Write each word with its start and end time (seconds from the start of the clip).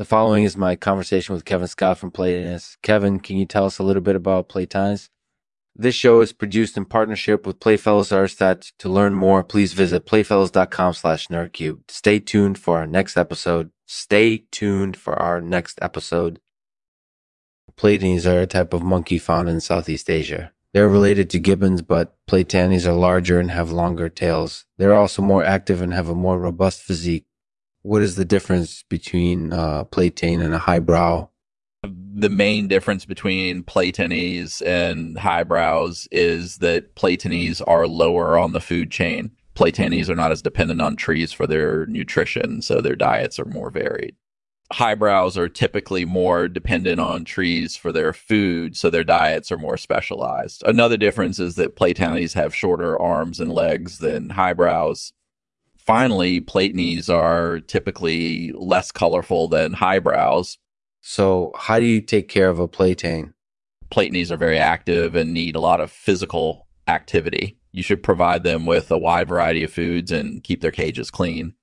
The 0.00 0.06
following 0.06 0.44
is 0.44 0.56
my 0.56 0.76
conversation 0.76 1.34
with 1.34 1.44
Kevin 1.44 1.68
Scott 1.68 1.98
from 1.98 2.10
Platanes. 2.10 2.78
Kevin, 2.80 3.20
can 3.20 3.36
you 3.36 3.44
tell 3.44 3.66
us 3.66 3.78
a 3.78 3.82
little 3.82 4.00
bit 4.00 4.16
about 4.16 4.48
Platanes? 4.48 5.10
This 5.76 5.94
show 5.94 6.22
is 6.22 6.32
produced 6.32 6.78
in 6.78 6.86
partnership 6.86 7.46
with 7.46 7.60
Playfellows 7.60 8.10
Artestat. 8.10 8.72
To 8.78 8.88
learn 8.88 9.12
more, 9.12 9.44
please 9.44 9.74
visit 9.74 10.06
playfellows.com 10.06 10.94
slash 10.94 11.28
nerdcube. 11.28 11.80
Stay 11.88 12.18
tuned 12.18 12.56
for 12.56 12.78
our 12.78 12.86
next 12.86 13.18
episode. 13.18 13.72
Stay 13.84 14.44
tuned 14.50 14.96
for 14.96 15.20
our 15.20 15.38
next 15.42 15.78
episode. 15.82 16.40
Platanes 17.76 18.24
are 18.24 18.40
a 18.40 18.46
type 18.46 18.72
of 18.72 18.82
monkey 18.82 19.18
found 19.18 19.50
in 19.50 19.60
Southeast 19.60 20.08
Asia. 20.08 20.50
They're 20.72 20.88
related 20.88 21.28
to 21.28 21.38
gibbons, 21.38 21.82
but 21.82 22.16
Platanes 22.26 22.86
are 22.86 22.94
larger 22.94 23.38
and 23.38 23.50
have 23.50 23.70
longer 23.70 24.08
tails. 24.08 24.64
They're 24.78 24.96
also 24.96 25.20
more 25.20 25.44
active 25.44 25.82
and 25.82 25.92
have 25.92 26.08
a 26.08 26.14
more 26.14 26.38
robust 26.38 26.80
physique. 26.80 27.26
What 27.82 28.02
is 28.02 28.16
the 28.16 28.26
difference 28.26 28.82
between 28.82 29.52
uh, 29.52 29.84
Platane 29.84 30.44
and 30.44 30.54
a 30.54 30.58
highbrow? 30.58 31.30
The 31.82 32.28
main 32.28 32.68
difference 32.68 33.06
between 33.06 33.62
Platanese 33.62 34.60
and 34.66 35.18
highbrows 35.18 36.06
is 36.12 36.58
that 36.58 36.94
Platanese 36.94 37.62
are 37.66 37.86
lower 37.86 38.36
on 38.36 38.52
the 38.52 38.60
food 38.60 38.90
chain. 38.90 39.30
Platanese 39.54 40.10
are 40.10 40.14
not 40.14 40.30
as 40.30 40.42
dependent 40.42 40.82
on 40.82 40.94
trees 40.96 41.32
for 41.32 41.46
their 41.46 41.86
nutrition, 41.86 42.60
so 42.60 42.80
their 42.80 42.96
diets 42.96 43.38
are 43.38 43.46
more 43.46 43.70
varied. 43.70 44.14
Highbrows 44.72 45.38
are 45.38 45.48
typically 45.48 46.04
more 46.04 46.48
dependent 46.48 47.00
on 47.00 47.24
trees 47.24 47.76
for 47.76 47.92
their 47.92 48.12
food, 48.12 48.76
so 48.76 48.90
their 48.90 49.04
diets 49.04 49.50
are 49.50 49.58
more 49.58 49.76
specialized. 49.76 50.62
Another 50.66 50.96
difference 50.98 51.38
is 51.38 51.54
that 51.56 51.76
Platanese 51.76 52.34
have 52.34 52.54
shorter 52.54 53.00
arms 53.00 53.40
and 53.40 53.50
legs 53.50 53.98
than 53.98 54.30
highbrows, 54.30 55.12
finally, 55.86 56.40
Platanese 56.40 57.08
are 57.08 57.60
typically 57.60 58.52
less 58.52 58.92
colorful 58.92 59.48
than 59.48 59.74
highbrows. 59.74 60.58
So, 61.00 61.52
how 61.56 61.78
do 61.78 61.86
you 61.86 62.00
take 62.00 62.28
care 62.28 62.48
of 62.48 62.58
a 62.58 62.68
platane? 62.68 63.32
Platanese 63.90 64.30
are 64.30 64.36
very 64.36 64.58
active 64.58 65.14
and 65.14 65.32
need 65.32 65.56
a 65.56 65.60
lot 65.60 65.80
of 65.80 65.90
physical 65.90 66.68
activity. 66.86 67.58
You 67.72 67.82
should 67.82 68.02
provide 68.02 68.42
them 68.42 68.66
with 68.66 68.90
a 68.90 68.98
wide 68.98 69.28
variety 69.28 69.64
of 69.64 69.72
foods 69.72 70.12
and 70.12 70.42
keep 70.42 70.60
their 70.60 70.70
cages 70.70 71.10
clean. 71.10 71.54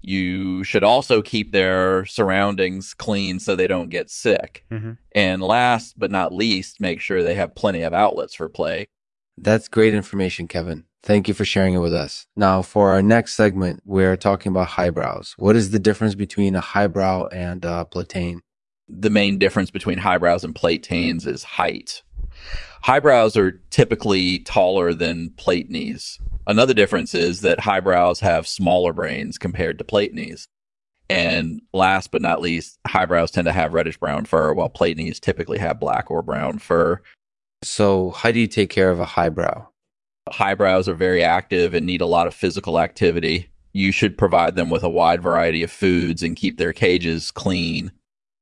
You 0.00 0.64
should 0.64 0.82
also 0.82 1.22
keep 1.22 1.52
their 1.52 2.04
surroundings 2.06 2.92
clean 2.92 3.38
so 3.38 3.54
they 3.54 3.68
don't 3.68 3.88
get 3.88 4.10
sick. 4.10 4.64
Mm-hmm. 4.70 4.92
And 5.14 5.42
last 5.42 5.98
but 5.98 6.10
not 6.10 6.34
least, 6.34 6.80
make 6.80 7.00
sure 7.00 7.22
they 7.22 7.34
have 7.34 7.54
plenty 7.54 7.82
of 7.82 7.92
outlets 7.92 8.34
for 8.34 8.48
play. 8.48 8.86
That's 9.38 9.68
great 9.68 9.94
information, 9.94 10.48
Kevin. 10.48 10.84
Thank 11.02 11.26
you 11.26 11.34
for 11.34 11.44
sharing 11.44 11.74
it 11.74 11.78
with 11.78 11.92
us. 11.92 12.26
Now, 12.36 12.62
for 12.62 12.90
our 12.90 13.02
next 13.02 13.34
segment, 13.34 13.82
we're 13.84 14.16
talking 14.16 14.50
about 14.50 14.68
highbrows. 14.68 15.34
What 15.36 15.56
is 15.56 15.70
the 15.70 15.80
difference 15.80 16.14
between 16.14 16.54
a 16.54 16.60
highbrow 16.60 17.26
and 17.28 17.64
a 17.64 17.86
platane? 17.90 18.38
The 18.88 19.10
main 19.10 19.38
difference 19.38 19.70
between 19.70 19.98
highbrows 19.98 20.44
and 20.44 20.54
platanes 20.54 21.26
is 21.26 21.42
height. 21.42 22.02
Highbrows 22.82 23.36
are 23.36 23.60
typically 23.70 24.40
taller 24.40 24.94
than 24.94 25.30
platanes. 25.30 26.20
Another 26.46 26.74
difference 26.74 27.14
is 27.14 27.40
that 27.40 27.60
highbrows 27.60 28.20
have 28.20 28.46
smaller 28.46 28.92
brains 28.92 29.38
compared 29.38 29.78
to 29.78 29.84
platanes. 29.84 30.46
And 31.08 31.62
last 31.72 32.10
but 32.10 32.22
not 32.22 32.40
least, 32.40 32.78
highbrows 32.86 33.30
tend 33.30 33.46
to 33.46 33.52
have 33.52 33.74
reddish 33.74 33.98
brown 33.98 34.24
fur, 34.24 34.52
while 34.52 34.68
platanes 34.68 35.20
typically 35.20 35.58
have 35.58 35.80
black 35.80 36.10
or 36.10 36.22
brown 36.22 36.58
fur. 36.58 37.00
So, 37.62 38.10
how 38.10 38.30
do 38.30 38.40
you 38.40 38.46
take 38.46 38.70
care 38.70 38.90
of 38.90 38.98
a 38.98 39.04
highbrow? 39.04 39.68
Highbrows 40.32 40.88
are 40.88 40.94
very 40.94 41.22
active 41.22 41.74
and 41.74 41.84
need 41.84 42.00
a 42.00 42.06
lot 42.06 42.26
of 42.26 42.34
physical 42.34 42.80
activity. 42.80 43.50
You 43.72 43.92
should 43.92 44.18
provide 44.18 44.56
them 44.56 44.70
with 44.70 44.82
a 44.82 44.88
wide 44.88 45.22
variety 45.22 45.62
of 45.62 45.70
foods 45.70 46.22
and 46.22 46.36
keep 46.36 46.58
their 46.58 46.72
cages 46.72 47.30
clean. 47.30 47.92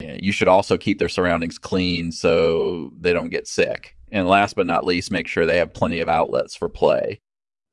You 0.00 0.32
should 0.32 0.48
also 0.48 0.76
keep 0.76 0.98
their 0.98 1.08
surroundings 1.08 1.58
clean 1.58 2.12
so 2.12 2.92
they 2.98 3.12
don't 3.12 3.30
get 3.30 3.46
sick. 3.46 3.96
And 4.10 4.28
last 4.28 4.56
but 4.56 4.66
not 4.66 4.84
least, 4.84 5.10
make 5.10 5.26
sure 5.26 5.46
they 5.46 5.58
have 5.58 5.74
plenty 5.74 6.00
of 6.00 6.08
outlets 6.08 6.54
for 6.54 6.68
play. 6.68 7.20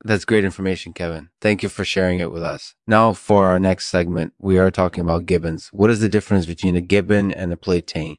That's 0.04 0.24
great 0.24 0.44
information, 0.44 0.92
Kevin. 0.92 1.28
Thank 1.40 1.62
you 1.62 1.68
for 1.68 1.84
sharing 1.84 2.18
it 2.18 2.32
with 2.32 2.42
us. 2.42 2.74
Now, 2.86 3.12
for 3.12 3.46
our 3.46 3.60
next 3.60 3.86
segment, 3.86 4.32
we 4.38 4.58
are 4.58 4.70
talking 4.70 5.02
about 5.02 5.26
gibbons. 5.26 5.68
What 5.72 5.90
is 5.90 6.00
the 6.00 6.08
difference 6.08 6.46
between 6.46 6.74
a 6.74 6.80
gibbon 6.80 7.32
and 7.32 7.52
a 7.52 7.56
platane? 7.56 8.16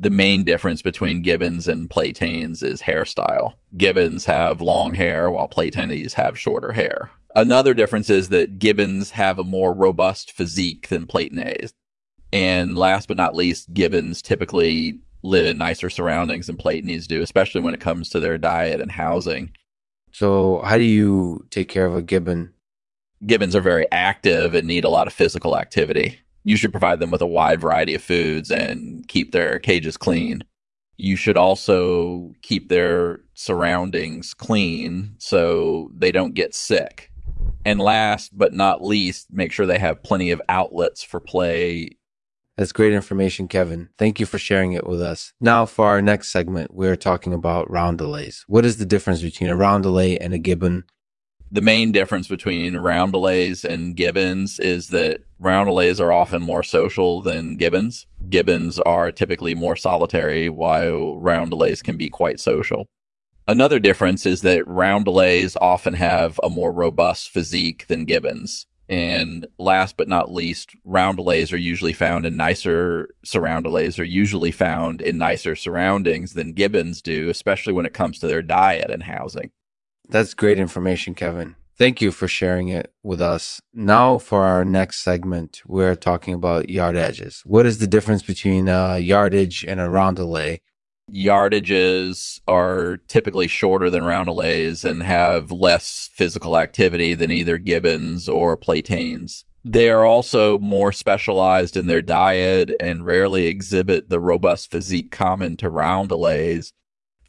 The 0.00 0.10
main 0.10 0.44
difference 0.44 0.80
between 0.80 1.22
gibbons 1.22 1.66
and 1.66 1.90
platanes 1.90 2.62
is 2.62 2.82
hairstyle. 2.82 3.54
Gibbons 3.76 4.24
have 4.26 4.60
long 4.60 4.94
hair 4.94 5.30
while 5.30 5.48
platanes 5.48 6.14
have 6.14 6.38
shorter 6.38 6.72
hair. 6.72 7.10
Another 7.34 7.74
difference 7.74 8.08
is 8.08 8.28
that 8.28 8.58
gibbons 8.58 9.10
have 9.10 9.38
a 9.38 9.44
more 9.44 9.74
robust 9.74 10.32
physique 10.32 10.88
than 10.88 11.06
platanes. 11.06 11.72
And 12.32 12.76
last 12.76 13.08
but 13.08 13.16
not 13.16 13.34
least, 13.34 13.72
gibbons 13.74 14.22
typically 14.22 15.00
live 15.22 15.46
in 15.46 15.58
nicer 15.58 15.90
surroundings 15.90 16.46
than 16.46 16.56
platanes 16.56 17.06
do, 17.06 17.20
especially 17.20 17.60
when 17.60 17.74
it 17.74 17.80
comes 17.80 18.08
to 18.10 18.20
their 18.20 18.38
diet 18.38 18.80
and 18.80 18.92
housing. 18.92 19.50
So, 20.12 20.62
how 20.64 20.78
do 20.78 20.84
you 20.84 21.46
take 21.50 21.68
care 21.68 21.86
of 21.86 21.96
a 21.96 22.02
gibbon? 22.02 22.52
Gibbons 23.26 23.56
are 23.56 23.60
very 23.60 23.90
active 23.90 24.54
and 24.54 24.66
need 24.66 24.84
a 24.84 24.88
lot 24.88 25.06
of 25.06 25.12
physical 25.12 25.58
activity 25.58 26.20
you 26.48 26.56
should 26.56 26.70
provide 26.70 26.98
them 26.98 27.10
with 27.10 27.20
a 27.20 27.26
wide 27.26 27.60
variety 27.60 27.94
of 27.94 28.02
foods 28.02 28.50
and 28.50 29.06
keep 29.06 29.32
their 29.32 29.58
cages 29.58 29.98
clean. 29.98 30.42
You 30.96 31.14
should 31.14 31.36
also 31.36 32.32
keep 32.40 32.70
their 32.70 33.20
surroundings 33.34 34.32
clean 34.32 35.14
so 35.18 35.90
they 35.94 36.10
don't 36.10 36.32
get 36.32 36.54
sick. 36.54 37.12
And 37.66 37.78
last 37.78 38.36
but 38.36 38.54
not 38.54 38.82
least, 38.82 39.26
make 39.30 39.52
sure 39.52 39.66
they 39.66 39.78
have 39.78 40.02
plenty 40.02 40.30
of 40.30 40.40
outlets 40.48 41.02
for 41.02 41.20
play. 41.20 41.90
That's 42.56 42.72
great 42.72 42.94
information, 42.94 43.46
Kevin. 43.46 43.90
Thank 43.98 44.18
you 44.18 44.24
for 44.24 44.38
sharing 44.38 44.72
it 44.72 44.86
with 44.86 45.02
us. 45.02 45.34
Now, 45.42 45.66
for 45.66 45.86
our 45.86 46.00
next 46.00 46.32
segment, 46.32 46.72
we're 46.72 46.96
talking 46.96 47.34
about 47.34 47.70
roundelays. 47.70 48.44
What 48.48 48.64
is 48.64 48.78
the 48.78 48.86
difference 48.86 49.20
between 49.20 49.50
a 49.50 49.56
roundelay 49.56 50.16
and 50.18 50.32
a 50.32 50.38
gibbon? 50.38 50.84
The 51.50 51.60
main 51.62 51.92
difference 51.92 52.28
between 52.28 52.76
roundelays 52.76 53.64
and 53.64 53.96
gibbons 53.96 54.58
is 54.58 54.88
that 54.88 55.20
roundelays 55.38 56.00
are 56.00 56.12
often 56.12 56.42
more 56.42 56.62
social 56.62 57.22
than 57.22 57.56
gibbons. 57.56 58.06
Gibbons 58.28 58.78
are 58.80 59.10
typically 59.10 59.54
more 59.54 59.76
solitary, 59.76 60.48
while 60.48 61.16
roundelays 61.18 61.82
can 61.82 61.96
be 61.96 62.10
quite 62.10 62.40
social. 62.40 62.86
Another 63.46 63.78
difference 63.78 64.26
is 64.26 64.42
that 64.42 64.68
roundelays 64.68 65.56
often 65.56 65.94
have 65.94 66.38
a 66.42 66.50
more 66.50 66.70
robust 66.70 67.30
physique 67.30 67.86
than 67.88 68.04
gibbons. 68.04 68.66
And 68.90 69.46
last 69.58 69.96
but 69.96 70.08
not 70.08 70.32
least, 70.32 70.74
roundelays 70.84 71.52
are 71.52 71.58
usually 71.58 71.92
found 71.92 72.26
in 72.26 72.36
nicer 72.36 73.08
surroundelays 73.24 73.98
are 73.98 74.04
usually 74.04 74.50
found 74.50 75.00
in 75.00 75.18
nicer 75.18 75.56
surroundings 75.56 76.34
than 76.34 76.52
gibbons 76.52 77.00
do, 77.02 77.28
especially 77.28 77.72
when 77.72 77.86
it 77.86 77.94
comes 77.94 78.18
to 78.18 78.26
their 78.26 78.42
diet 78.42 78.90
and 78.90 79.02
housing. 79.02 79.50
That's 80.08 80.34
great 80.34 80.58
information, 80.58 81.14
Kevin. 81.14 81.56
Thank 81.76 82.00
you 82.00 82.10
for 82.10 82.26
sharing 82.26 82.68
it 82.68 82.92
with 83.04 83.20
us. 83.20 83.60
Now, 83.72 84.18
for 84.18 84.44
our 84.44 84.64
next 84.64 85.00
segment, 85.00 85.62
we're 85.64 85.94
talking 85.94 86.34
about 86.34 86.68
yard 86.68 86.96
edges. 86.96 87.42
What 87.44 87.66
is 87.66 87.78
the 87.78 87.86
difference 87.86 88.22
between 88.22 88.68
a 88.68 88.98
yardage 88.98 89.64
and 89.64 89.78
a 89.78 89.86
roundelay? 89.86 90.58
Yardages 91.10 92.40
are 92.48 92.98
typically 93.08 93.46
shorter 93.46 93.90
than 93.90 94.02
roundelays 94.02 94.84
and 94.84 95.02
have 95.02 95.52
less 95.52 96.10
physical 96.12 96.58
activity 96.58 97.14
than 97.14 97.30
either 97.30 97.58
gibbons 97.58 98.28
or 98.28 98.56
platanes. 98.56 99.44
They 99.64 99.88
are 99.90 100.04
also 100.04 100.58
more 100.58 100.92
specialized 100.92 101.76
in 101.76 101.86
their 101.86 102.02
diet 102.02 102.72
and 102.80 103.06
rarely 103.06 103.46
exhibit 103.46 104.08
the 104.08 104.20
robust 104.20 104.70
physique 104.70 105.10
common 105.10 105.56
to 105.58 105.70
roundelays 105.70 106.72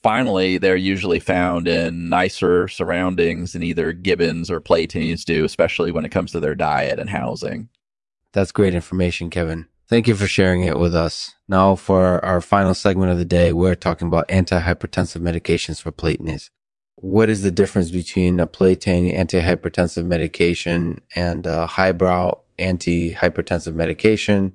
finally, 0.03 0.57
they're 0.57 0.75
usually 0.75 1.19
found 1.19 1.67
in 1.67 2.09
nicer 2.09 2.67
surroundings 2.67 3.53
than 3.53 3.63
either 3.63 3.91
gibbons 3.93 4.49
or 4.49 4.59
platanes 4.59 5.25
do, 5.25 5.45
especially 5.45 5.91
when 5.91 6.05
it 6.05 6.11
comes 6.11 6.31
to 6.31 6.39
their 6.39 6.55
diet 6.55 6.99
and 6.99 7.09
housing. 7.09 7.69
That's 8.33 8.51
great 8.51 8.75
information, 8.75 9.29
Kevin. 9.29 9.67
Thank 9.87 10.07
you 10.07 10.15
for 10.15 10.27
sharing 10.27 10.63
it 10.63 10.77
with 10.77 10.93
us. 10.93 11.33
Now, 11.47 11.75
for 11.75 12.23
our 12.23 12.41
final 12.41 12.75
segment 12.75 13.11
of 13.11 13.17
the 13.17 13.25
day, 13.25 13.53
we're 13.53 13.73
talking 13.73 14.07
about 14.07 14.27
antihypertensive 14.27 15.21
medications 15.21 15.81
for 15.81 15.91
platanes. 15.91 16.51
What 16.95 17.29
is 17.29 17.41
the 17.41 17.49
difference 17.49 17.89
between 17.89 18.39
a 18.39 18.45
platane 18.45 19.17
antihypertensive 19.17 20.05
medication 20.05 21.01
and 21.15 21.47
a 21.47 21.65
highbrow 21.65 22.39
antihypertensive 22.59 23.73
medication? 23.73 24.53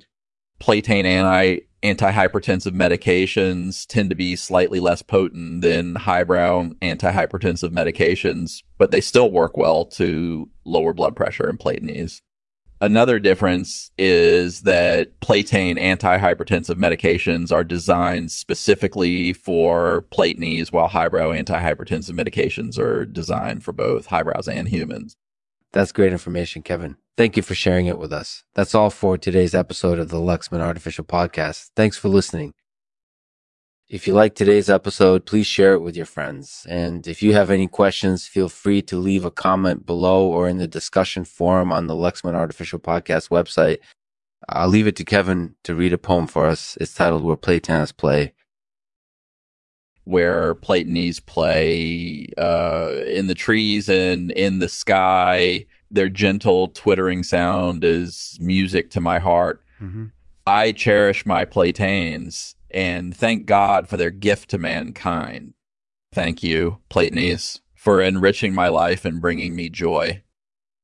Platane 0.61 1.05
anti 1.05 1.61
antihypertensive 1.83 2.73
medications 2.73 3.87
tend 3.87 4.09
to 4.09 4.17
be 4.17 4.35
slightly 4.37 4.81
less 4.81 5.03
potent 5.03 5.61
than 5.61 5.97
highbrow 5.97 6.71
antihypertensive 6.81 7.71
medications, 7.71 8.62
but 8.79 8.91
they 8.91 9.03
still 9.03 9.31
work 9.31 9.56
well 9.56 9.85
to 9.85 10.49
lower 10.65 10.95
blood 10.95 11.15
pressure 11.15 11.49
in 11.49 11.59
platanes. 11.59 12.23
Another 12.81 13.19
difference 13.19 13.91
is 13.97 14.62
that 14.62 15.21
platane 15.21 15.79
antihypertensive 15.79 16.75
medications 16.75 17.53
are 17.53 17.65
designed 17.65 18.31
specifically 18.31 19.33
for 19.33 20.03
platanes, 20.11 20.73
while 20.73 20.89
highbrow 20.89 21.31
antihypertensive 21.33 22.19
medications 22.19 22.79
are 22.79 23.05
designed 23.05 23.62
for 23.62 23.73
both 23.73 24.06
highbrows 24.06 24.49
and 24.49 24.69
humans. 24.69 25.17
That's 25.75 25.91
great 25.91 26.12
information, 26.12 26.62
Kevin. 26.62 26.97
Thank 27.17 27.37
you 27.37 27.43
for 27.43 27.56
sharing 27.56 27.87
it 27.87 27.99
with 27.99 28.12
us. 28.12 28.44
That's 28.55 28.76
all 28.76 28.91
for 28.91 29.19
today's 29.19 29.56
episode 29.56 29.99
of 29.99 30.09
the 30.09 30.19
Lexman 30.19 30.61
Artificial 30.61 31.05
Podcast. 31.05 31.73
Thanks 31.75 31.99
for 31.99 32.09
listening. 32.09 32.55
If 33.88 34.06
you 34.06 34.15
like 34.15 34.37
today's 34.37 34.71
episode, 34.71 35.26
please 35.26 35.49
share 35.49 35.75
it 35.75 35.81
with 35.81 35.97
your 35.97 36.06
friends. 36.06 36.65
And 36.71 37.09
if 37.09 37.25
you 37.25 37.32
have 37.32 37.50
any 37.50 37.67
questions, 37.67 38.29
feel 38.29 38.49
free 38.49 38.82
to 38.82 38.97
leave 38.97 39.25
a 39.25 39.32
comment 39.32 39.85
below 39.85 40.29
or 40.29 40.49
in 40.49 40.59
the 40.59 40.69
discussion 40.69 41.25
forum 41.25 41.73
on 41.73 41.88
the 41.88 41.94
Lexman 41.94 42.35
Artificial 42.35 42.79
Podcast 42.79 43.31
website. 43.31 43.79
I'll 44.49 44.69
leave 44.69 44.87
it 44.87 44.94
to 44.97 45.05
Kevin 45.05 45.56
to 45.65 45.75
read 45.75 45.93
a 45.93 45.99
poem 45.99 46.29
for 46.29 46.47
us. 46.47 46.79
It's 46.81 46.94
titled 46.94 47.25
Where 47.25 47.37
Platanes 47.37 47.91
Play. 47.91 48.32
Where 50.05 50.55
Platonese 50.55 51.21
play 51.21 52.27
uh, 52.37 52.93
in 53.06 53.27
the 53.27 53.35
trees 53.35 53.89
and 53.89 54.31
in 54.33 54.59
the 54.59 54.69
sky. 54.69 55.67
Their 55.91 56.09
gentle 56.09 56.69
twittering 56.69 57.23
sound 57.23 57.85
is 57.85 58.37
music 58.41 58.91
to 58.91 59.01
my 59.01 59.19
heart. 59.19 59.62
Mm-hmm. 59.81 60.06
I 60.47 60.73
cherish 60.73 61.25
my 61.25 61.45
Platanes 61.45 62.55
and 62.71 63.17
thank 63.17 63.47
God 63.47 63.89
for 63.89 63.97
their 63.97 64.11
gift 64.11 64.51
to 64.51 64.59
mankind. 64.59 65.55
Thank 66.12 66.43
you, 66.43 66.79
Platonese, 66.89 67.61
for 67.75 68.01
enriching 68.01 68.55
my 68.55 68.69
life 68.69 69.05
and 69.05 69.21
bringing 69.21 69.55
me 69.55 69.69
joy. 69.69 70.24